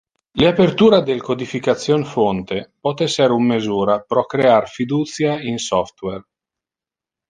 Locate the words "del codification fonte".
1.09-2.59